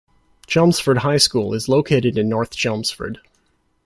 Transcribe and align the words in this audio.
Chelmsford 0.47 0.97
High 0.97 1.19
School 1.19 1.53
is 1.53 1.69
located 1.69 2.17
in 2.17 2.27
North 2.27 2.55
Chelmsford. 2.55 3.19